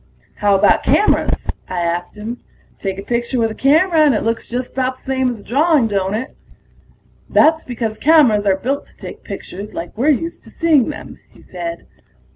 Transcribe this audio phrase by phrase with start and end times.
[0.37, 2.39] "How about cameras?" I asked him.
[2.79, 5.43] "Take a picture with a camera and it looks just about the same as a
[5.43, 6.35] drawing, don't it?"
[7.29, 11.43] "That's because cameras are built to take pictures like we're used to seeing them," he
[11.43, 11.85] said.